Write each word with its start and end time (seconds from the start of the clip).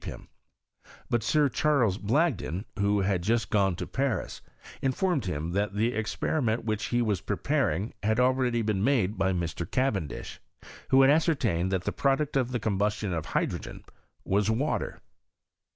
II. 0.03 0.13
I 0.13 0.13
^trt 0.13 0.13
HISTORY 0.15 0.15
OF 0.15 0.23
CIIEMI3T1 0.23 0.85
him; 0.85 1.03
but 1.11 1.21
Sir 1.23 1.49
Chu'les 1.49 1.97
Blogden, 2.01 2.65
who 2.79 3.01
had 3.01 3.21
just 3.21 3.51
gona 3.51 3.75
to 3.77 3.85
Paris, 3.85 4.41
informed 4.81 5.25
him 5.25 5.51
that 5.51 5.75
the 5.75 5.93
experiment 5.93 6.65
for 6.65 6.71
whicfi 6.71 6.87
he 6.89 7.01
was 7.03 7.21
preparing 7.21 7.93
had 8.01 8.19
already 8.19 8.63
been 8.63 8.83
made 8.83 9.15
by 9.19 9.31
Mr. 9.31 9.69
Cavendish, 9.69 10.39
who 10.89 11.03
had 11.03 11.11
ascertained 11.11 11.71
that 11.71 11.83
the 11.83 11.91
product 11.91 12.35
of 12.35 12.51
the 12.51 12.59
combustion 12.59 13.13
of 13.13 13.27
hydrogen 13.27 13.83
was 14.25 14.49
water. 14.49 14.99